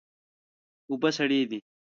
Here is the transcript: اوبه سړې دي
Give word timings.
اوبه 0.89 1.09
سړې 1.17 1.39
دي 1.49 1.59